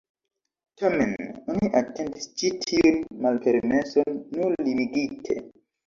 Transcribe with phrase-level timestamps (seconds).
[0.81, 5.43] Tamen oni atentis ĉi tiun malpermeson nur limigite.